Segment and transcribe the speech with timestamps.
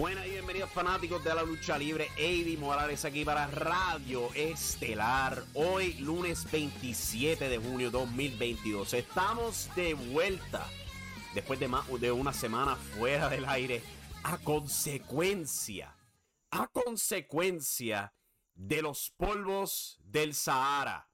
[0.00, 2.08] Buenas y bienvenidos fanáticos de la lucha libre.
[2.16, 5.44] Eddie Morales aquí para Radio Estelar.
[5.52, 8.94] Hoy lunes 27 de junio 2022.
[8.94, 10.66] Estamos de vuelta
[11.34, 13.82] después de, más, de una semana fuera del aire
[14.22, 15.94] a consecuencia,
[16.50, 18.14] a consecuencia
[18.54, 21.10] de los polvos del Sahara.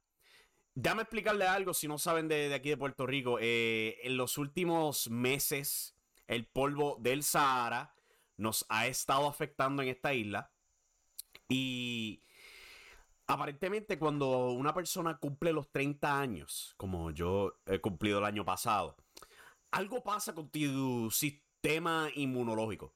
[0.73, 3.37] Déjame explicarle algo si no saben de, aquí de Puerto Rico.
[3.41, 5.93] Eh, en los últimos meses,
[6.25, 7.96] el polvo del Sahara
[8.37, 10.51] nos ha estado afectando en esta isla.
[11.49, 12.23] Y
[13.25, 18.95] aparentemente cuando una persona cumple los 30 años, como yo he cumplido el año pasado,
[19.71, 22.93] algo pasa con tu sistema inmunológico.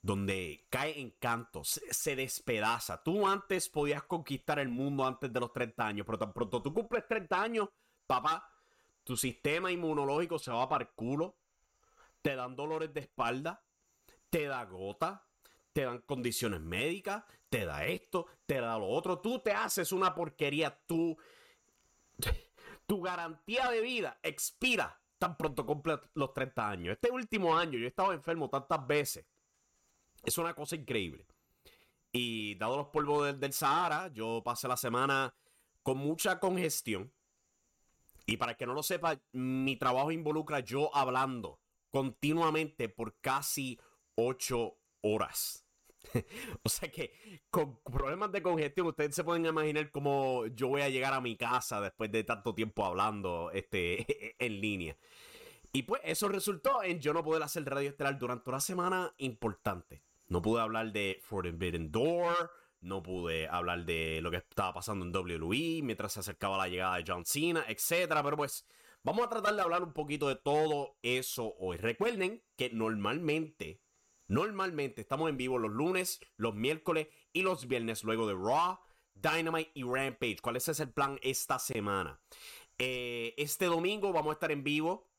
[0.00, 3.02] Donde cae en canto, se, se despedaza.
[3.02, 6.72] Tú antes podías conquistar el mundo antes de los 30 años, pero tan pronto tú
[6.72, 7.68] cumples 30 años,
[8.06, 8.48] papá,
[9.02, 11.36] tu sistema inmunológico se va para el culo,
[12.22, 13.60] te dan dolores de espalda,
[14.30, 15.26] te da gota,
[15.72, 19.20] te dan condiciones médicas, te da esto, te da lo otro.
[19.20, 21.16] Tú te haces una porquería, tú.
[22.86, 26.92] Tu garantía de vida expira tan pronto cumple los 30 años.
[26.92, 29.26] Este último año yo he estado enfermo tantas veces.
[30.24, 31.26] Es una cosa increíble.
[32.12, 35.34] Y dado los polvos del, del Sahara, yo pasé la semana
[35.82, 37.12] con mucha congestión.
[38.26, 41.60] Y para que no lo sepa, mi trabajo involucra yo hablando
[41.90, 43.78] continuamente por casi
[44.18, 45.64] 8 horas.
[46.62, 47.12] o sea que
[47.50, 51.36] con problemas de congestión, ustedes se pueden imaginar cómo yo voy a llegar a mi
[51.36, 54.96] casa después de tanto tiempo hablando este, en línea.
[55.72, 60.02] Y pues eso resultó en yo no poder hacer radio estelar durante una semana importante.
[60.26, 65.14] No pude hablar de Forbidden Door, no pude hablar de lo que estaba pasando en
[65.14, 68.22] WWE mientras se acercaba la llegada de John Cena, etcétera.
[68.22, 68.66] Pero pues
[69.02, 71.76] vamos a tratar de hablar un poquito de todo eso hoy.
[71.76, 73.80] Recuerden que normalmente
[74.28, 78.78] Normalmente estamos en vivo los lunes, los miércoles y los viernes, luego de Raw,
[79.14, 80.38] Dynamite y Rampage.
[80.42, 82.20] ¿Cuál es el plan esta semana?
[82.78, 85.10] Eh, este domingo vamos a estar en vivo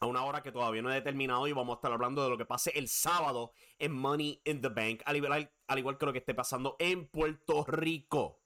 [0.00, 2.36] a una hora que todavía no he determinado y vamos a estar hablando de lo
[2.36, 6.12] que pase el sábado en Money in the Bank, al igual, al igual que lo
[6.12, 8.40] que esté pasando en Puerto Rico.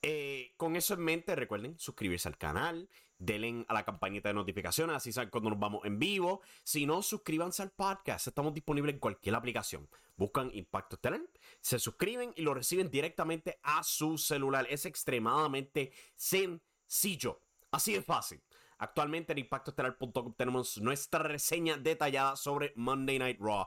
[0.00, 4.96] Eh, con eso en mente, recuerden suscribirse al canal, denle a la campanita de notificaciones,
[4.96, 6.40] así saben cuando nos vamos en vivo.
[6.62, 9.88] Si no, suscríbanse al podcast, estamos disponibles en cualquier aplicación.
[10.16, 11.22] Buscan Impacto Estelar,
[11.60, 14.66] se suscriben y lo reciben directamente a su celular.
[14.70, 18.42] Es extremadamente sencillo, así de fácil.
[18.78, 23.66] Actualmente en impactoestelar.com tenemos nuestra reseña detallada sobre Monday Night Raw.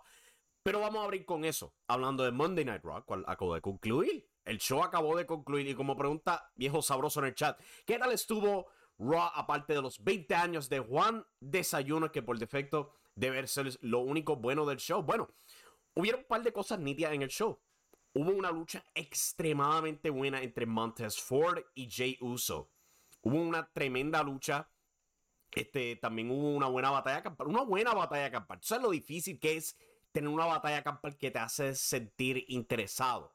[0.64, 4.30] Pero vamos a abrir con eso, hablando de Monday Night Raw, cual acabo de concluir.
[4.46, 8.12] El show acabó de concluir y como pregunta viejo sabroso en el chat, ¿qué tal
[8.12, 8.68] estuvo
[9.02, 14.00] Raw aparte de los 20 años de Juan Desayuno que por defecto debe ser lo
[14.00, 15.02] único bueno del show?
[15.02, 15.30] Bueno,
[15.96, 17.60] hubieron un par de cosas nítidas en el show.
[18.14, 22.70] Hubo una lucha extremadamente buena entre Montez Ford y Jay Uso.
[23.22, 24.70] Hubo una tremenda lucha.
[25.52, 27.48] Este, también hubo una buena batalla campal.
[27.48, 28.60] Una buena batalla campal.
[28.60, 29.78] ¿Tú sabes lo difícil que es
[30.12, 33.34] tener una batalla campal que te hace sentir interesado?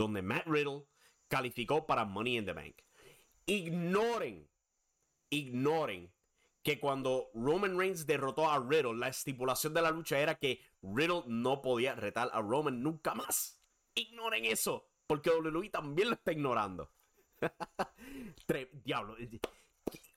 [0.00, 0.86] donde Matt Riddle
[1.28, 2.76] calificó para Money in the Bank.
[3.46, 4.48] Ignoren,
[5.30, 6.12] ignoren
[6.62, 11.22] que cuando Roman Reigns derrotó a Riddle, la estipulación de la lucha era que Riddle
[11.26, 13.60] no podía retar a Roman nunca más.
[13.94, 16.90] Ignoren eso, porque WWE también lo está ignorando.
[18.84, 19.16] Diablo.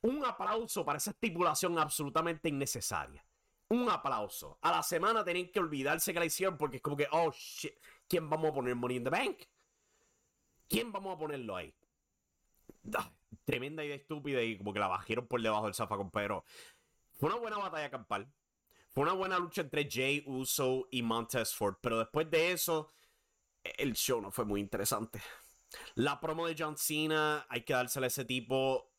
[0.01, 3.25] Un aplauso para esa estipulación absolutamente innecesaria.
[3.69, 4.59] un aplauso.
[4.61, 7.73] A la semana tienen que olvidarse que la hicieron porque es como que, oh shit,
[8.07, 9.43] ¿quién vamos a poner Money in the Bank?
[10.67, 11.73] ¿Quién vamos a ponerlo ahí?
[13.45, 16.45] Tremenda idea estúpida y como que la bajaron por debajo del zafacón, pero
[17.13, 18.31] fue una buena batalla campal.
[18.89, 22.91] Fue una buena lucha entre Jay Uso y Montez Ford, pero después de eso,
[23.63, 25.21] el show no fue muy interesante.
[25.95, 28.91] La promo de John Cena, hay que dársela a ese tipo.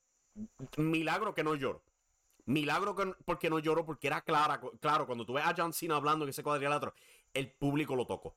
[0.77, 1.85] Milagro que no lloro.
[2.47, 5.97] Milagro que, porque no lloro, porque era clara, claro, cuando tú ves a John Cena
[5.97, 6.95] hablando en ese cuadrilátero,
[7.33, 8.37] el público lo tocó.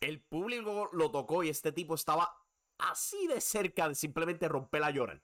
[0.00, 2.41] El público lo tocó y este tipo estaba
[2.90, 5.22] así de cerca de simplemente romper a llorar.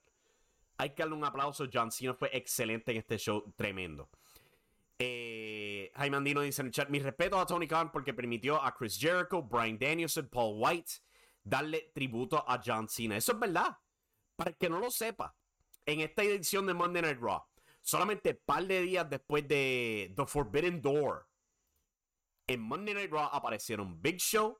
[0.76, 1.66] Hay que darle un aplauso.
[1.72, 4.08] John Cena fue excelente en este show, tremendo.
[4.98, 8.74] Eh, Jaime Andino dice en el chat: Mi respeto a Tony Khan porque permitió a
[8.74, 10.92] Chris Jericho, Brian Danielson, Paul White
[11.42, 13.16] darle tributo a John Cena.
[13.16, 13.76] Eso es verdad.
[14.36, 15.34] Para el que no lo sepa,
[15.84, 17.42] en esta edición de Monday Night Raw,
[17.80, 21.26] solamente un par de días después de The Forbidden Door,
[22.46, 24.58] en Monday Night Raw aparecieron Big Show,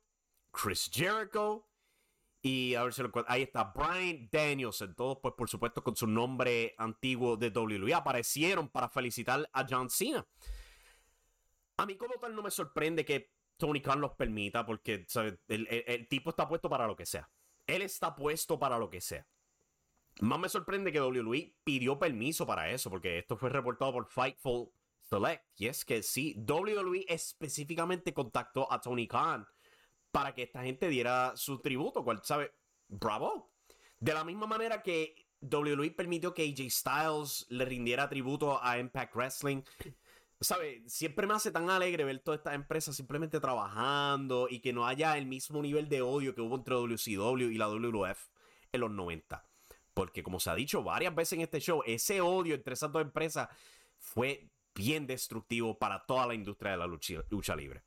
[0.51, 1.68] Chris Jericho,
[2.41, 4.95] y a ver si lo Ahí está Brian Danielson.
[4.95, 7.93] Todos, pues, por supuesto, con su nombre antiguo de WWE.
[7.93, 10.25] Aparecieron para felicitar a John Cena.
[11.77, 15.05] A mí, como tal, no me sorprende que Tony Khan los permita, porque
[15.47, 17.29] El, tipo está puesto para lo que sea.
[17.67, 19.27] Él está puesto para lo que sea.
[20.21, 24.69] Más me sorprende que WWE pidió permiso para eso, porque esto fue reportado por Fightful
[25.01, 25.43] Select.
[25.55, 29.45] Y es que sí, WWE específicamente contactó a Tony Khan
[30.11, 32.51] para que esta gente diera su tributo, cual sabe,
[32.87, 33.51] bravo.
[33.99, 39.15] De la misma manera que WWE permitió que AJ Styles le rindiera tributo a Impact
[39.15, 39.61] Wrestling.
[40.41, 40.83] ¿Sabe?
[40.87, 45.17] Siempre me hace tan alegre ver todas estas empresas simplemente trabajando y que no haya
[45.17, 48.29] el mismo nivel de odio que hubo entre WCW y la WWF
[48.71, 49.43] en los 90.
[49.93, 53.01] Porque como se ha dicho varias veces en este show, ese odio entre esas dos
[53.01, 53.49] empresas
[53.97, 57.83] fue bien destructivo para toda la industria de la lucha libre.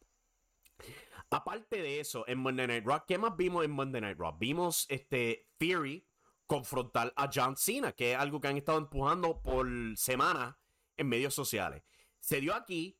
[1.32, 4.37] Aparte de eso, en Monday Night Raw, ¿qué más vimos en Monday Night Raw?
[4.38, 6.06] Vimos este Theory
[6.46, 10.55] confrontar a John Cena, que es algo que han estado empujando por semanas
[10.94, 11.82] en medios sociales.
[12.20, 12.99] Se dio aquí,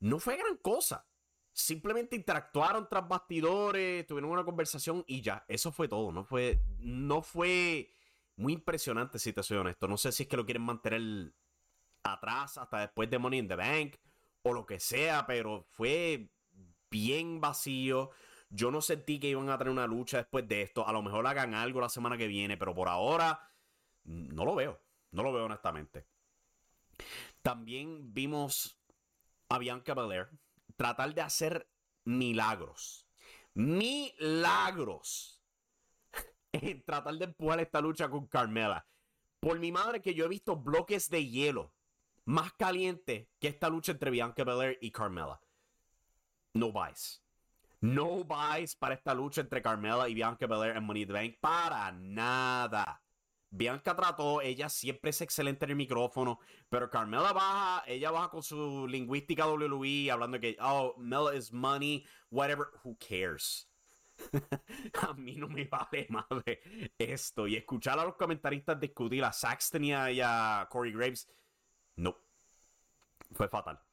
[0.00, 1.06] no fue gran cosa.
[1.52, 6.12] Simplemente interactuaron tras bastidores, tuvieron una conversación y ya, eso fue todo.
[6.12, 7.90] No fue, no fue
[8.36, 9.86] muy impresionante, si te soy honesto.
[9.86, 11.34] No sé si es que lo quieren mantener
[12.02, 13.96] atrás hasta después de Money in the Bank
[14.44, 16.30] o lo que sea, pero fue
[16.90, 18.10] bien vacío.
[18.48, 20.86] Yo no sentí que iban a tener una lucha después de esto.
[20.86, 23.40] A lo mejor hagan algo la semana que viene, pero por ahora
[24.04, 24.80] no lo veo.
[25.10, 26.06] No lo veo honestamente.
[27.42, 28.80] También vimos
[29.48, 30.28] a Bianca Belair
[30.76, 31.68] tratar de hacer
[32.04, 33.06] milagros.
[33.54, 35.32] Milagros.
[36.52, 38.86] En tratar de empujar esta lucha con Carmela.
[39.40, 41.74] Por mi madre que yo he visto bloques de hielo
[42.24, 45.40] más caliente que esta lucha entre Bianca Belair y Carmela
[46.56, 47.22] no buys.
[47.80, 51.36] No buys para esta lucha entre Carmela y Bianca Belair en Money the Bank.
[51.40, 53.02] Para nada.
[53.50, 58.42] Bianca trató, ella siempre es excelente en el micrófono, pero Carmela baja, ella baja con
[58.42, 63.68] su lingüística WWE, hablando que, oh, Mela is money, whatever, who cares.
[65.08, 66.60] a mí no me vale madre
[66.98, 67.46] esto.
[67.46, 71.28] Y escuchar a los comentaristas discutir a Saxton y a Corey Graves,
[71.96, 72.16] no.
[73.32, 73.85] Fue fatal.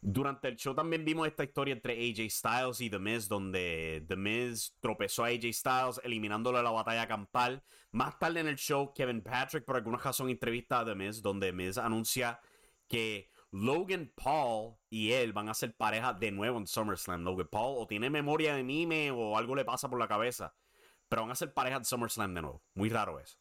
[0.00, 4.16] Durante el show también vimos esta historia entre AJ Styles y The Miz, donde The
[4.16, 7.62] Miz tropezó a AJ Styles eliminándole la batalla campal.
[7.92, 11.52] Más tarde en el show, Kevin Patrick, por alguna razón, entrevista a The Miz, donde
[11.52, 12.40] Miz anuncia
[12.88, 17.24] que Logan Paul y él van a ser pareja de nuevo en SummerSlam.
[17.24, 20.54] Logan Paul o tiene memoria de anime o algo le pasa por la cabeza,
[21.08, 22.62] pero van a ser pareja en SummerSlam de nuevo.
[22.74, 23.39] Muy raro eso.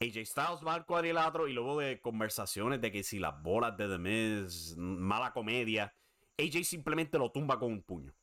[0.00, 3.88] AJ Styles va al cuadrilátero y luego de conversaciones de que si las bolas de
[3.88, 5.92] The Miz, mala comedia,
[6.38, 8.14] AJ simplemente lo tumba con un puño.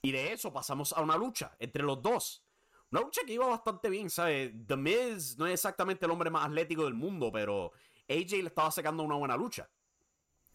[0.00, 2.42] Y de eso pasamos a una lucha entre los dos.
[2.90, 4.52] Una lucha que iba bastante bien, ¿sabes?
[4.66, 7.72] The Miz no es exactamente el hombre más atlético del mundo, pero
[8.08, 9.68] AJ le estaba sacando una buena lucha.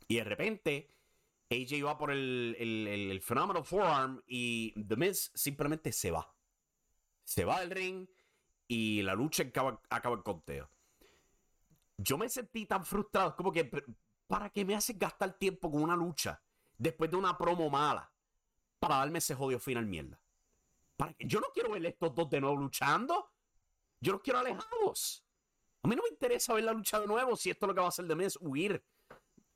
[0.07, 0.89] Y de repente,
[1.51, 6.33] AJ va por el, el, el, Phenomenal Forearm y The Miz simplemente se va.
[7.23, 8.07] Se va del ring
[8.69, 10.69] y la lucha acaba, acaba en conteo.
[11.97, 13.69] Yo me sentí tan frustrado, como que,
[14.27, 16.39] ¿para qué me haces gastar tiempo con una lucha
[16.77, 18.09] después de una promo mala?
[18.79, 20.21] Para darme ese jodido final mierda.
[20.95, 23.31] ¿Para Yo no quiero ver estos dos de nuevo luchando.
[23.99, 25.25] Yo los quiero alejados.
[25.81, 27.87] A mí no me interesa ver la lucha de nuevo si esto lo que va
[27.87, 28.83] a hacer de mí es huir.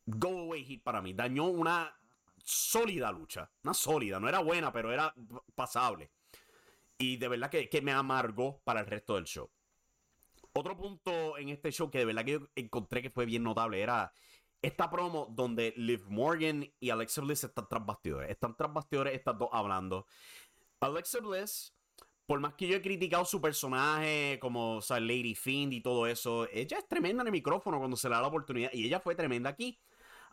[0.08, 1.14] Go away hit para mí.
[1.14, 1.96] Dañó una
[2.44, 3.50] sólida lucha.
[3.64, 4.20] Una sólida.
[4.20, 5.14] No era buena, pero era
[5.54, 6.12] pasable.
[7.04, 9.50] Y de verdad que, me amargó para el resto del show.
[10.54, 13.82] Otro punto en este show que de verdad que yo encontré que fue bien notable
[13.82, 14.14] era
[14.62, 18.32] esta promo donde Liv Morgan y Alexa Bliss están tras bastidores.
[18.32, 20.06] Están tras bastidores estas dos hablando.
[20.80, 21.76] Alexa Bliss,
[22.26, 26.48] por más que yo he criticado su personaje como sea, Lady Fiend y todo eso,
[26.54, 28.72] ella es tremenda en el micrófono cuando se le da la oportunidad.
[28.72, 29.78] Y ella fue tremenda aquí,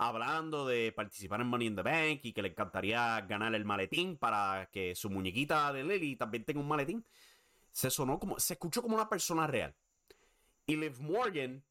[0.03, 4.17] hablando de participar en Money in the Bank y que le encantaría ganar el maletín
[4.17, 7.05] para que su muñequita de Lily también tenga un maletín.
[7.71, 9.77] Se sonó como, se escuchó como una persona real.
[10.65, 11.63] Y Liv Morgan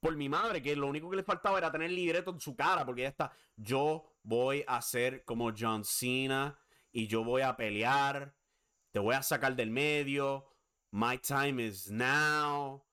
[0.00, 2.54] por mi madre, que lo único que le faltaba era tener el libreto en su
[2.54, 6.58] cara, porque ya está, yo voy a ser como John Cena
[6.92, 8.34] y yo voy a pelear,
[8.90, 10.46] te voy a sacar del medio,
[10.90, 12.84] my time is now.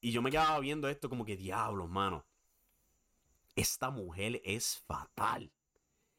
[0.00, 2.24] Y yo me quedaba viendo esto como que diablos, mano.
[3.54, 5.52] Esta mujer es fatal.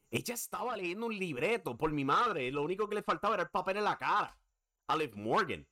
[0.09, 2.51] Ella estaba leyendo un libreto por mi madre.
[2.51, 4.37] Lo único que le faltaba era el papel en la cara.
[4.87, 5.67] A Liv Morgan.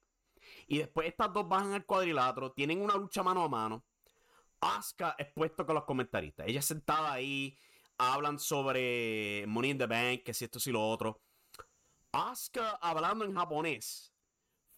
[0.67, 2.51] Y después estas dos bajan al cuadrilátero.
[2.51, 3.85] Tienen una lucha mano a mano.
[4.59, 6.47] Asuka expuesto con los comentaristas.
[6.47, 7.57] Ella sentada ahí,
[7.97, 11.21] hablan sobre Money in the Bank, que si esto, si lo otro.
[12.11, 14.13] Asuka hablando en japonés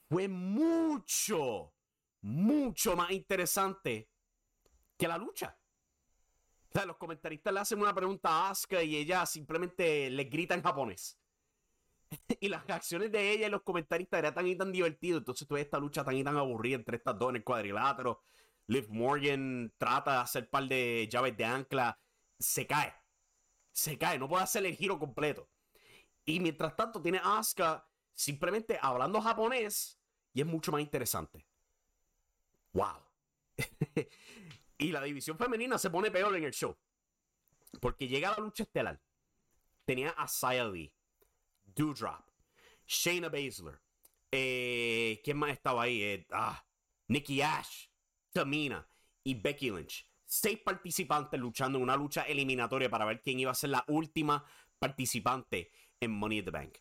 [0.10, 1.74] fue mucho,
[2.22, 4.10] mucho más interesante
[4.98, 5.58] que la lucha.
[6.76, 10.56] O sea, los comentaristas le hacen una pregunta a Asuka y ella simplemente le grita
[10.56, 11.18] en japonés.
[12.42, 15.20] y las reacciones de ella y los comentaristas eran tan y tan divertidos.
[15.20, 18.20] Entonces, toda esta lucha tan y tan aburrida entre estas dos en el cuadrilátero.
[18.68, 21.98] Liv Morgan trata de hacer par de llaves de ancla,
[22.38, 22.94] se cae.
[23.72, 25.48] Se cae, no puede hacer el giro completo.
[26.26, 29.98] Y mientras tanto tiene Asuka simplemente hablando japonés
[30.34, 31.48] y es mucho más interesante.
[32.74, 33.02] ¡Wow!
[34.78, 36.78] y la división femenina se pone peor en el show.
[37.80, 39.02] Porque llega la lucha estelar.
[39.86, 40.94] Tenía a Saya Lee,
[41.64, 42.26] Doudrop,
[42.88, 43.80] Shayna Baszler.
[44.32, 46.02] Eh, ¿Quién más estaba ahí?
[46.02, 46.66] Eh, ah,
[47.08, 47.88] Nikki Ash.
[48.36, 48.86] Tamina
[49.24, 50.06] y Becky Lynch.
[50.26, 54.44] Seis participantes luchando en una lucha eliminatoria para ver quién iba a ser la última
[54.78, 56.78] participante en Money in the Bank.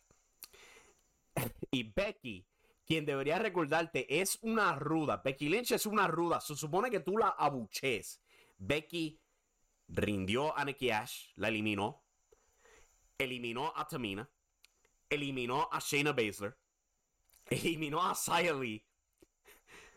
[1.71, 2.45] y Becky,
[2.85, 5.21] quien debería recordarte, es una ruda.
[5.23, 6.39] Becky Lynch es una ruda.
[6.39, 8.21] Se supone que tú la abuches.
[8.57, 9.19] Becky
[9.87, 12.03] rindió a Nikki Ash, la eliminó.
[13.17, 14.29] Eliminó a Tamina.
[15.09, 16.57] Eliminó a Shayna Baszler.
[17.49, 18.85] Eliminó a Saya Lee.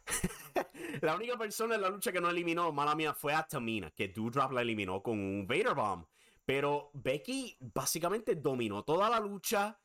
[1.02, 4.08] la única persona en la lucha que no eliminó, mala mía, fue a Tamina, que
[4.08, 6.06] Doudrop la eliminó con un Vader Bomb.
[6.44, 9.78] Pero Becky básicamente dominó toda la lucha,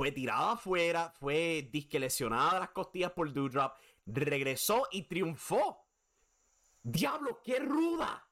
[0.00, 3.76] fue tirada afuera, fue disque lesionada de las costillas por Doudrop,
[4.06, 5.84] regresó y triunfó.
[6.82, 8.26] Diablo, qué ruda.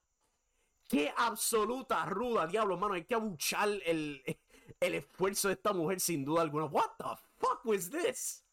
[0.87, 2.95] Qué absoluta ruda, diablo, mano.
[2.95, 4.23] Hay que abuchar el,
[4.79, 6.65] el esfuerzo de esta mujer sin duda alguna.
[6.65, 8.43] What the fuck was this?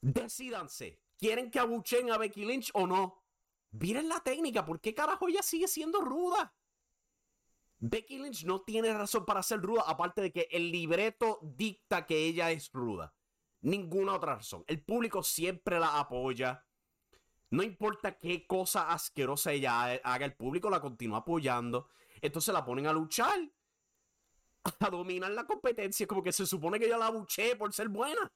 [0.00, 0.98] Decídanse.
[1.16, 3.22] ¿Quieren que abuchen a Becky Lynch o no?
[3.70, 4.64] Miren la técnica.
[4.64, 6.52] ¿Por qué carajo ella sigue siendo ruda?
[7.80, 12.26] Becky Lynch no tiene razón para ser ruda, aparte de que el libreto dicta que
[12.26, 13.14] ella es ruda.
[13.62, 14.64] Ninguna otra razón.
[14.66, 16.66] El público siempre la apoya.
[17.50, 21.88] No importa qué cosa asquerosa ella haga, el público la continúa apoyando.
[22.20, 23.40] Entonces la ponen a luchar.
[24.78, 26.06] A dominar la competencia.
[26.06, 28.30] Como que se supone que ella la abuché por ser buena.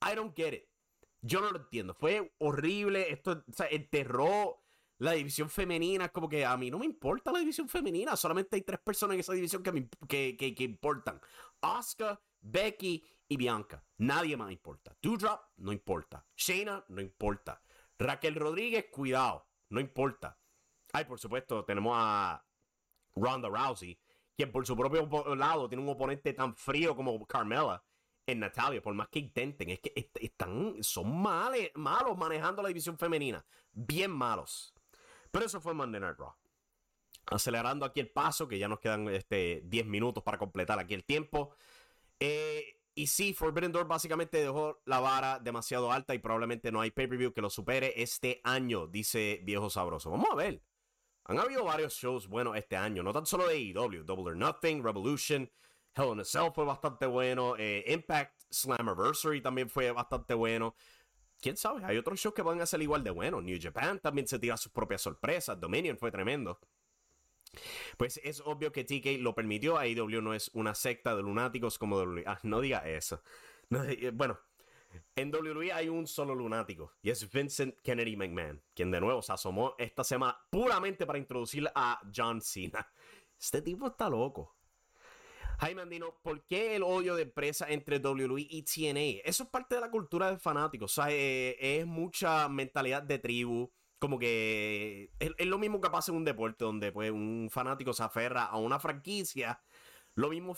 [0.00, 0.64] I don't get it.
[1.20, 1.94] Yo no lo entiendo.
[1.94, 3.12] Fue horrible.
[3.12, 4.61] Esto o enterró
[4.98, 6.06] la división femenina.
[6.06, 8.16] Es como que a mí no me importa la división femenina.
[8.16, 11.20] Solamente hay tres personas en esa división que, me, que, que, que importan:
[11.60, 13.84] Asuka, Becky y Bianca.
[13.98, 14.96] Nadie más importa.
[15.00, 16.26] Doudrop, no importa.
[16.36, 17.62] Shayna, no importa.
[17.98, 19.46] Raquel Rodríguez, cuidado.
[19.68, 20.38] No importa.
[20.92, 22.44] Ay, por supuesto, tenemos a
[23.14, 23.98] Ronda Rousey,
[24.36, 27.82] quien por su propio lado tiene un oponente tan frío como Carmela
[28.26, 33.44] en Natalia, por más que intenten, es que están, son malos manejando la división femenina.
[33.72, 34.74] Bien malos.
[35.32, 36.32] Pero eso fue Monday Night Raw.
[37.26, 41.04] Acelerando aquí el paso, que ya nos quedan este, 10 minutos para completar aquí el
[41.04, 41.56] tiempo.
[42.20, 46.90] Eh, y sí, Forbidden Door básicamente dejó la vara demasiado alta y probablemente no hay
[46.90, 50.10] pay-per-view que lo supere este año, dice Viejo Sabroso.
[50.10, 50.62] Vamos a ver.
[51.24, 54.82] Han habido varios shows buenos este año, no tan solo de AEW, Double or Nothing,
[54.82, 55.50] Revolution,
[55.94, 57.54] Hell in a Cell fue bastante bueno.
[57.58, 60.74] Eh, Impact Slammiversary también fue bastante bueno.
[61.42, 63.42] Quién sabe, hay otros shows que van a ser igual de buenos.
[63.42, 65.58] New Japan también se tira sus propias sorpresas.
[65.58, 66.60] Dominion fue tremendo.
[67.96, 69.76] Pues es obvio que TK lo permitió.
[69.76, 72.22] AEW no es una secta de lunáticos como WWE.
[72.28, 73.24] Ah, no diga eso.
[73.70, 74.38] Eh, bueno,
[75.16, 79.32] en WWE hay un solo lunático y es Vincent Kennedy McMahon, quien de nuevo se
[79.32, 82.86] asomó esta semana puramente para introducir a John Cena.
[83.40, 84.54] Este tipo está loco.
[85.62, 89.22] Jaime Andino, ¿por qué el odio de empresa entre WWE y TNA?
[89.24, 90.90] Eso es parte de la cultura de fanáticos.
[90.90, 93.70] O sea, eh, es mucha mentalidad de tribu.
[94.00, 98.02] como que es, lo mismo que pasa en un deporte donde pues un fanático se
[98.02, 99.62] aferra a una franquicia.
[100.16, 100.56] Lo mismo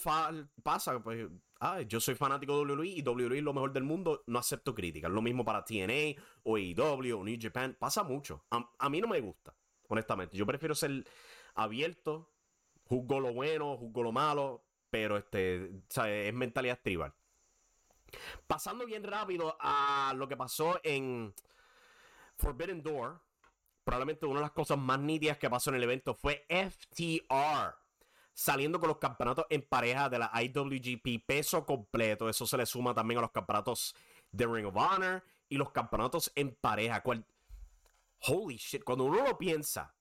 [0.62, 1.28] pasa, pues,
[1.60, 4.74] ah, yo soy fanático de WWE y WWE es lo mejor del mundo, no acepto
[4.74, 5.10] críticas.
[5.10, 8.46] Lo mismo para TNA o AEW o New Japan, pasa mucho.
[8.78, 9.54] A mí no me gusta,
[9.88, 10.34] honestamente.
[10.34, 11.04] Yo prefiero ser
[11.54, 12.30] abierto,
[12.84, 17.12] juzgo lo bueno, juzgo lo malo, pero este, es mentalidad tribal.
[18.46, 21.34] Pasando bien rápido a lo que pasó en
[22.36, 23.20] Forbidden Door,
[23.82, 27.74] probablemente una de las cosas más nítidas que pasó en el evento fue FTR
[28.32, 32.28] saliendo con los campeonatos en pareja de la IWGP peso completo.
[32.28, 33.96] Eso se le suma también a los campeonatos
[34.30, 37.02] de Ring of Honor y los campeonatos en pareja.
[38.20, 39.92] Holy shit, cuando uno lo piensa,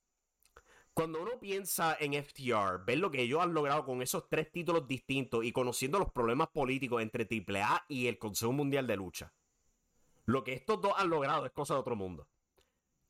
[0.93, 4.87] cuando uno piensa en FTR, ver lo que ellos han logrado con esos tres títulos
[4.87, 9.33] distintos y conociendo los problemas políticos entre AAA y el Consejo Mundial de Lucha,
[10.25, 12.27] lo que estos dos han logrado es cosa de otro mundo.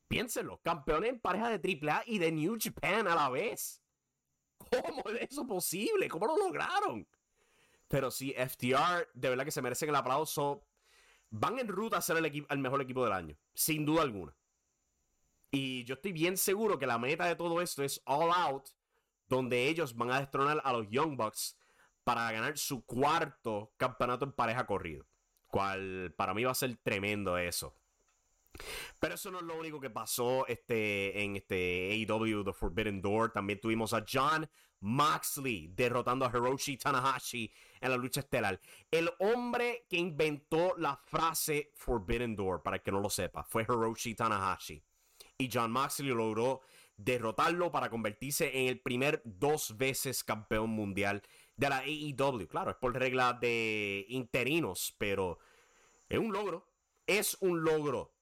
[0.07, 3.81] Piénsenlo, campeones en pareja de AAA y de New Japan a la vez.
[4.57, 6.07] ¿Cómo es eso posible?
[6.07, 7.07] ¿Cómo lo lograron?
[7.87, 10.63] Pero sí, FTR, de verdad que se merecen el aplauso.
[11.29, 14.35] Van en ruta a ser el, el mejor equipo del año, sin duda alguna.
[15.55, 18.69] Y yo estoy bien seguro que la meta de todo esto es All Out,
[19.27, 21.55] donde ellos van a destronar a los Young Bucks
[22.03, 25.05] para ganar su cuarto campeonato en pareja corrido.
[25.45, 27.77] Cual para mí va a ser tremendo eso.
[28.97, 33.33] Pero eso no es lo único que pasó este, en este AEW The Forbidden Door.
[33.33, 38.59] También tuvimos a John Moxley derrotando a Hiroshi Tanahashi en la lucha estelar.
[38.89, 43.61] El hombre que inventó la frase Forbidden Door, para el que no lo sepa, fue
[43.61, 44.83] Hiroshi Tanahashi.
[45.43, 46.61] Y John Moxley logró
[46.97, 51.21] derrotarlo para convertirse en el primer dos veces campeón mundial
[51.55, 52.47] de la AEW.
[52.47, 55.39] Claro, es por regla de interinos, pero
[56.09, 56.67] es un logro.
[57.05, 58.13] Es un logro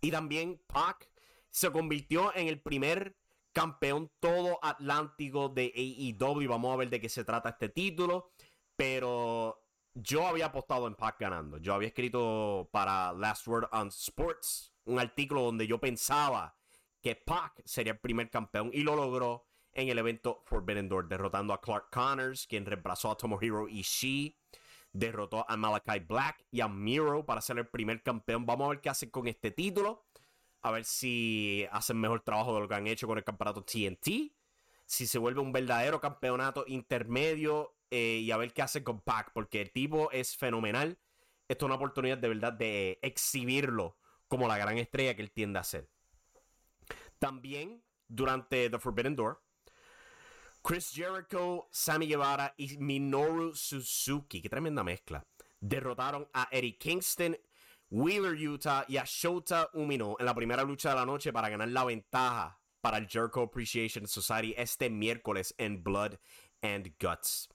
[0.00, 1.10] y también Pac
[1.50, 3.16] se convirtió en el primer
[3.52, 6.48] campeón todo atlántico de AEW.
[6.48, 8.30] Vamos a ver de qué se trata este título.
[8.76, 9.65] Pero
[9.96, 11.58] yo había apostado en Pac ganando.
[11.58, 16.56] Yo había escrito para Last Word on Sports un artículo donde yo pensaba
[17.00, 21.52] que Pac sería el primer campeón y lo logró en el evento Forbidden Door, derrotando
[21.52, 24.38] a Clark Connors, quien reemplazó a Tomohiro Ishii
[24.98, 28.46] derrotó a Malakai Black y a Miro para ser el primer campeón.
[28.46, 30.06] Vamos a ver qué hacen con este título.
[30.62, 34.32] A ver si hacen mejor trabajo de lo que han hecho con el campeonato TNT.
[34.84, 37.75] Si se vuelve un verdadero campeonato intermedio.
[37.90, 39.32] Eh, y a ver qué hacen con Pac.
[39.32, 40.98] Porque el tipo es fenomenal.
[41.48, 43.96] Esto es una oportunidad de verdad de exhibirlo
[44.28, 45.88] como la gran estrella que él tiende a ser.
[47.18, 49.46] También durante The Forbidden Door
[50.66, 55.24] Chris Jericho, Sammy Guevara y Minoru Suzuki, qué tremenda mezcla,
[55.60, 57.38] derrotaron a Eddie Kingston,
[57.88, 61.68] Wheeler Utah y a Shota Umino en la primera lucha de la noche para ganar
[61.68, 66.16] la ventaja para el Jericho Appreciation Society este miércoles en Blood
[66.62, 67.48] and Guts.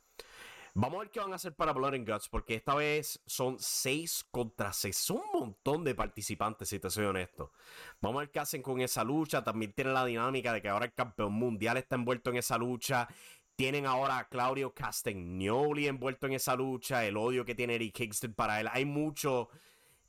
[0.73, 3.57] Vamos a ver qué van a hacer para Blood and Guts, porque esta vez son
[3.59, 4.95] 6 contra 6.
[4.95, 7.51] Son un montón de participantes, si te soy honesto.
[7.99, 9.43] Vamos a ver qué hacen con esa lucha.
[9.43, 13.09] También tiene la dinámica de que ahora el campeón mundial está envuelto en esa lucha.
[13.57, 17.05] Tienen ahora a Claudio Castagnoli envuelto en esa lucha.
[17.05, 18.69] El odio que tiene Eric Kingston para él.
[18.71, 19.49] Hay mucho.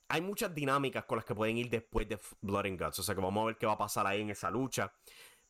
[0.09, 3.01] Hay muchas dinámicas con las que pueden ir después de Blood and Guts.
[3.01, 4.93] O sea que vamos a ver qué va a pasar ahí en esa lucha.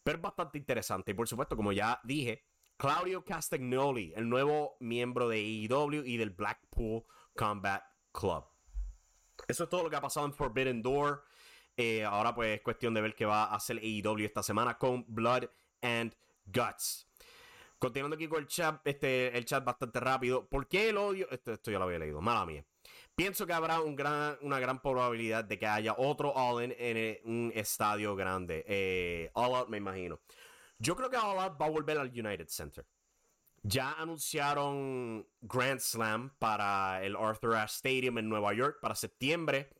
[0.02, 1.10] Pero es bastante interesante.
[1.10, 2.44] Y por supuesto, como ya dije,
[2.82, 8.44] Claudio Castagnoli, el nuevo miembro de AEW y del Blackpool Combat Club.
[9.46, 11.22] Eso es todo lo que ha pasado en Forbidden Door.
[11.76, 15.04] Eh, ahora pues es cuestión de ver qué va a hacer AEW esta semana con
[15.06, 15.44] Blood
[15.80, 16.12] and
[16.46, 17.08] Guts.
[17.78, 20.48] Continuando aquí con el chat, este, el chat bastante rápido.
[20.48, 21.30] ¿Por qué el odio?
[21.30, 22.64] Esto, ya lo había leído, mala mía.
[23.14, 27.52] Pienso que habrá un gran, una gran probabilidad de que haya otro All-In en un
[27.54, 28.64] estadio grande.
[28.66, 30.18] Eh, all Out, me imagino.
[30.82, 32.84] Yo creo que All va a volver al United Center.
[33.62, 39.70] Ya anunciaron Grand Slam para el Arthur Ashe Stadium en Nueva York para septiembre.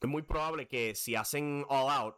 [0.00, 2.16] Es muy probable que si hacen All Out,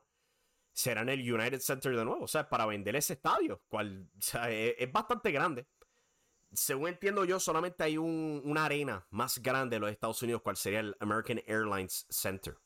[0.72, 2.22] será en el United Center de nuevo.
[2.22, 4.08] O sea, para vender ese estadio, cual
[4.48, 5.66] es, bastante grande.
[6.52, 10.78] Según entiendo yo, solamente hay una arena más grande en los Estados Unidos, cual sería
[10.78, 12.56] el American Airlines Center.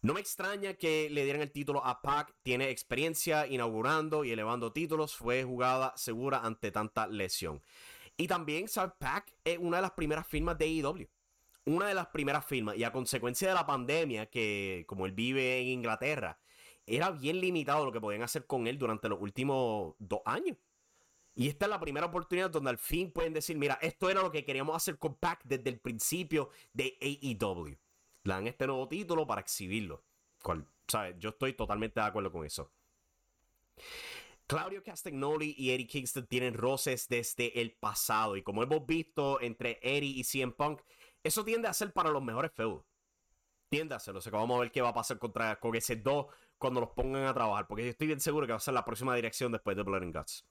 [0.00, 2.32] No me extraña que le dieran el título a Pac.
[2.44, 5.16] Tiene experiencia inaugurando y elevando títulos.
[5.16, 7.60] Fue jugada segura ante tanta lesión.
[8.16, 8.92] Y también, ¿sabes?
[8.98, 11.08] Pac es una de las primeras firmas de AEW.
[11.64, 12.76] Una de las primeras firmas.
[12.76, 16.38] Y a consecuencia de la pandemia, que como él vive en Inglaterra,
[16.86, 20.56] era bien limitado lo que podían hacer con él durante los últimos dos años.
[21.34, 24.30] Y esta es la primera oportunidad donde al fin pueden decir, mira, esto era lo
[24.30, 27.76] que queríamos hacer con Pac desde el principio de AEW
[28.28, 30.04] le dan este nuevo título para exhibirlo.
[30.86, 31.16] ¿sabes?
[31.18, 32.70] Yo estoy totalmente de acuerdo con eso.
[34.46, 38.36] Claudio Castagnoli y Eddie Kingston tienen roces desde el pasado.
[38.36, 40.80] Y como hemos visto entre Eddie y CM Punk,
[41.22, 42.84] eso tiende a ser para los mejores feudos.
[43.68, 44.16] Tiende a ser.
[44.16, 46.80] O sea, que vamos a ver qué va a pasar contra, con ese dos cuando
[46.80, 47.66] los pongan a trabajar.
[47.66, 50.02] Porque yo estoy bien seguro que va a ser la próxima dirección después de Blood
[50.02, 50.44] and Guts.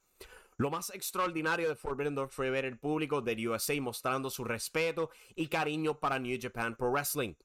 [0.57, 5.11] Lo más extraordinario de Forbidden Door fue ver el público del USA mostrando su respeto
[5.35, 7.35] y cariño para New Japan Pro Wrestling.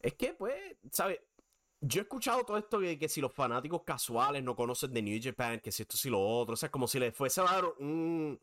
[0.00, 0.54] Es que, pues,
[0.90, 1.20] ¿sabes?
[1.80, 5.18] Yo he escuchado todo esto de que si los fanáticos casuales no conocen de New
[5.22, 7.64] Japan, que si esto, si lo otro, o sea, como si les fuese a dar
[7.78, 8.38] un,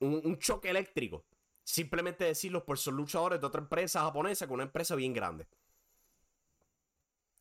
[0.00, 1.24] un, choque eléctrico.
[1.64, 5.46] Simplemente decirlo por ser luchadores de otra empresa japonesa con una empresa bien grande.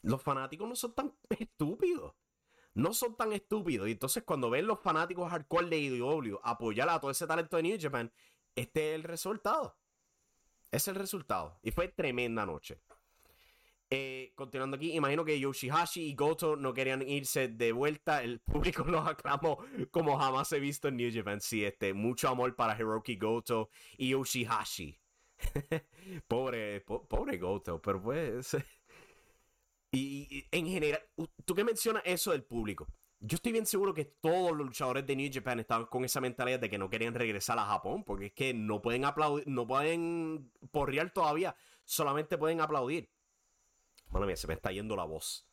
[0.01, 2.13] Los fanáticos no son tan estúpidos.
[2.73, 3.87] No son tan estúpidos.
[3.87, 7.63] Y entonces cuando ven los fanáticos hardcore de IW apoyar a todo ese talento de
[7.63, 8.11] New Japan,
[8.55, 9.77] este es el resultado.
[10.71, 11.59] Es el resultado.
[11.63, 12.79] Y fue tremenda noche.
[13.93, 18.23] Eh, continuando aquí, imagino que Yoshihashi y Goto no querían irse de vuelta.
[18.23, 19.57] El público los aclamó
[19.91, 21.41] como jamás he visto en New Japan.
[21.41, 24.97] Sí, este, mucho amor para Hiroki Goto y Yoshihashi.
[26.29, 28.55] pobre, pobre Goto, pero pues.
[29.91, 31.01] y, en general,
[31.43, 32.87] tú que mencionas eso del público.
[33.19, 36.61] Yo estoy bien seguro que todos los luchadores de New Japan estaban con esa mentalidad
[36.61, 40.49] de que no querían regresar a Japón, porque es que no pueden aplaudir, no pueden
[40.71, 43.11] porrear todavía, solamente pueden aplaudir.
[44.11, 45.47] Mano mía, se me está yendo la voz.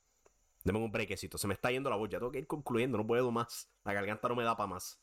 [0.65, 2.09] Deme un brequecito, se me está yendo la voz.
[2.11, 3.71] Ya tengo que ir concluyendo, no puedo más.
[3.85, 5.01] La garganta no me da para más.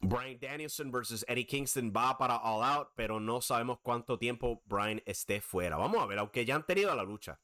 [0.00, 5.02] Brian Danielson versus Eddie Kingston va para All Out, pero no sabemos cuánto tiempo Brian
[5.06, 5.76] esté fuera.
[5.76, 7.40] Vamos a ver, aunque ya han tenido la lucha.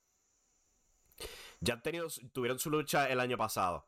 [1.60, 3.86] Ya han tenido, tuvieron su lucha el año pasado.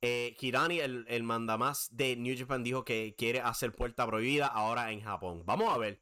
[0.00, 4.90] Eh, Hirani, el, el mandamás de New Japan, dijo que quiere hacer puerta prohibida ahora
[4.92, 5.42] en Japón.
[5.44, 6.00] Vamos a ver.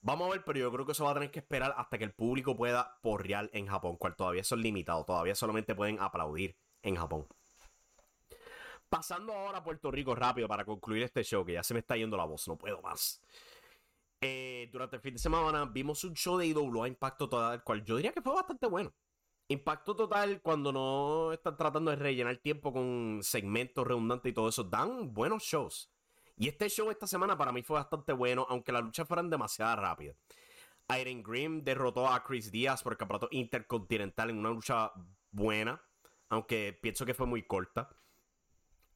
[0.00, 2.04] Vamos a ver, pero yo creo que eso va a tener que esperar hasta que
[2.04, 6.96] el público pueda porrear en Japón, cual todavía son limitados, todavía solamente pueden aplaudir en
[6.96, 7.26] Japón.
[8.88, 11.96] Pasando ahora a Puerto Rico rápido para concluir este show, que ya se me está
[11.96, 13.20] yendo la voz, no puedo más.
[14.20, 17.96] Eh, durante el fin de semana vimos un show de IWA Impacto Total, cual yo
[17.96, 18.94] diría que fue bastante bueno.
[19.48, 24.64] Impacto Total, cuando no están tratando de rellenar tiempo con segmentos redundantes y todo eso,
[24.64, 25.90] dan buenos shows.
[26.38, 29.76] Y este show esta semana para mí fue bastante bueno, aunque las luchas fueran demasiado
[29.76, 30.16] rápidas.
[31.00, 34.92] Iron Grimm derrotó a Chris Díaz por el campeonato intercontinental en una lucha
[35.30, 35.82] buena,
[36.28, 37.88] aunque pienso que fue muy corta.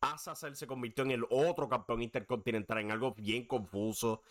[0.00, 4.22] Azazel se convirtió en el otro campeón intercontinental en algo bien confuso.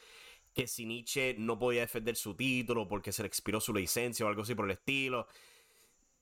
[0.54, 4.30] Que si Nietzsche no podía defender su título porque se le expiró su licencia o
[4.30, 5.28] algo así por el estilo.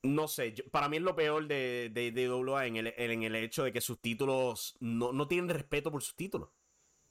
[0.02, 3.72] No sé, para mí es lo peor de, de, en el, en el hecho de
[3.72, 6.50] que sus títulos no, no tienen respeto por sus títulos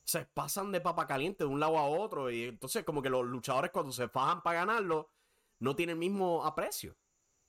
[0.08, 2.32] se pasan de papa caliente de un lado a otro.
[2.32, 5.12] Y entonces, como que los luchadores, cuando se fajan para ganarlo,
[5.60, 6.96] no tienen el mismo aprecio.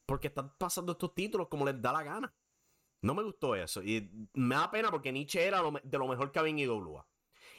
[0.05, 2.35] Porque están pasando estos títulos como les da la gana.
[3.03, 3.81] No me gustó eso.
[3.81, 7.07] Y me da pena porque Nietzsche era de lo mejor que había en IWA.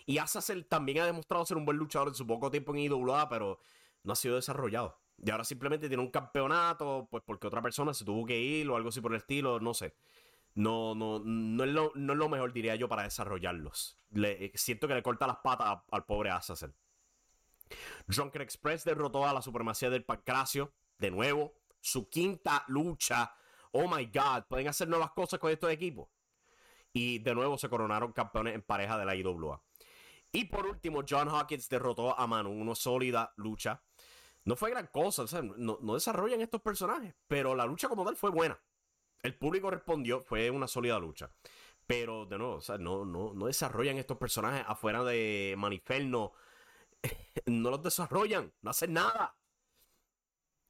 [0.05, 3.29] Y Azazel también ha demostrado ser un buen luchador en su poco tiempo en IWA,
[3.29, 3.59] pero
[4.03, 4.99] no ha sido desarrollado.
[5.17, 8.75] Y ahora simplemente tiene un campeonato, pues porque otra persona se tuvo que ir o
[8.75, 9.95] algo así por el estilo, no sé
[10.59, 13.97] no, no, no, es lo, no es lo mejor, diría yo, para desarrollarlos.
[14.11, 16.75] Le, siento que le corta las patas al pobre Assassin.
[18.07, 20.73] Drunken Express derrotó a la supremacía del Pancracio.
[20.97, 23.33] De nuevo, su quinta lucha.
[23.71, 26.09] Oh my god, pueden hacer nuevas cosas con estos equipos.
[26.91, 29.63] Y de nuevo se coronaron campeones en pareja de la IWA.
[30.33, 32.49] Y por último, John Hawkins derrotó a Manu.
[32.49, 33.81] Una sólida lucha.
[34.43, 37.15] No fue gran cosa, no, no desarrollan estos personajes.
[37.29, 38.59] Pero la lucha como tal fue buena.
[39.21, 41.31] El público respondió, fue una sólida lucha.
[41.87, 46.33] Pero, de nuevo, no, no, no desarrollan estos personajes afuera de Maniferno.
[47.45, 49.35] no los desarrollan, no hacen nada.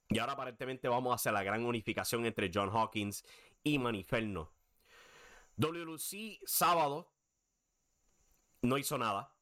[0.08, 3.24] Y ahora aparentemente vamos a hacer la gran unificación entre John Hawkins
[3.62, 4.50] y Maniferno.
[5.56, 7.12] WLC sábado
[8.62, 9.32] no hizo nada.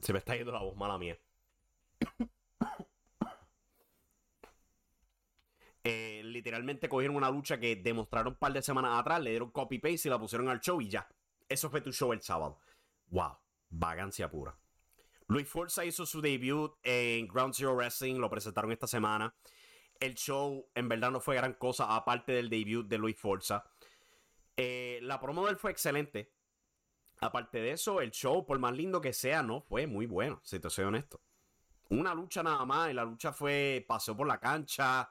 [0.00, 1.18] Se me está yendo la voz mala mía.
[5.88, 10.08] Eh, literalmente cogieron una lucha que demostraron un par de semanas atrás, le dieron copy-paste
[10.08, 11.06] y la pusieron al show y ya.
[11.48, 12.58] Eso fue tu show el sábado.
[13.10, 13.36] Wow,
[13.70, 14.58] vagancia pura.
[15.28, 19.32] Luis Forza hizo su debut en Ground Zero Wrestling, lo presentaron esta semana.
[20.00, 23.62] El show en verdad no fue gran cosa, aparte del debut de Luis Forza.
[24.56, 26.32] Eh, la promo de él fue excelente.
[27.20, 30.58] Aparte de eso, el show, por más lindo que sea, no fue muy bueno, si
[30.58, 31.20] te soy honesto.
[31.90, 35.08] Una lucha nada más, y la lucha fue, pasó por la cancha,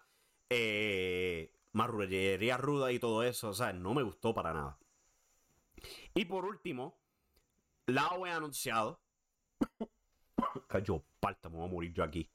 [0.50, 3.50] eh, marrullería ruda y todo eso.
[3.50, 4.78] O sea, no me gustó para nada.
[6.14, 7.00] Y por último,
[7.86, 9.02] la he anunciado.
[10.68, 12.32] Cayó, parta, me voy a morir yo aquí.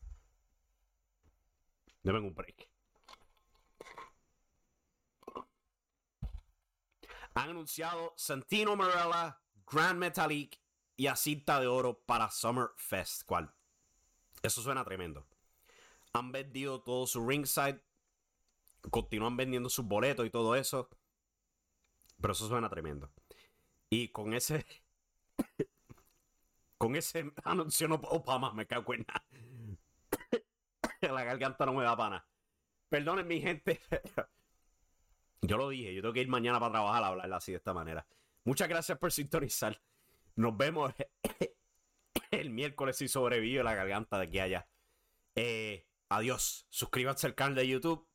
[2.02, 2.68] Deben un break.
[7.34, 10.60] Han anunciado Santino Marella, Grand Metalik
[10.96, 13.22] y a cinta de oro para Summer Fest.
[13.24, 13.54] ¿Cuál?
[14.42, 15.26] Eso suena tremendo.
[16.12, 17.80] Han vendido todo su ringside.
[18.88, 20.88] Continúan vendiendo sus boletos y todo eso.
[22.20, 23.12] Pero eso suena tremendo.
[23.88, 24.64] Y con ese.
[26.78, 29.24] con ese anuncio no puedo para más, me cago en nada.
[31.14, 32.26] La garganta no me da pana.
[32.88, 33.80] Perdonen, mi gente.
[35.42, 37.72] Yo lo dije, yo tengo que ir mañana para trabajar a hablar así de esta
[37.72, 38.06] manera.
[38.44, 39.80] Muchas gracias por sintonizar.
[40.36, 40.92] Nos vemos
[42.30, 44.68] el miércoles si sobrevive la garganta de aquí allá.
[45.34, 46.66] Eh, adiós.
[46.68, 48.09] Suscríbanse al canal de YouTube.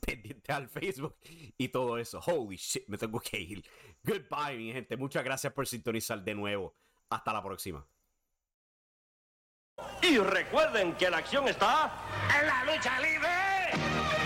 [0.06, 2.20] Pendiente al Facebook y todo eso.
[2.26, 3.64] Holy shit, me tengo que ir.
[4.02, 4.96] Goodbye, mi gente.
[4.96, 6.74] Muchas gracias por sintonizar de nuevo.
[7.10, 7.86] Hasta la próxima.
[10.02, 11.92] Y recuerden que la acción está
[12.38, 14.19] en la lucha libre.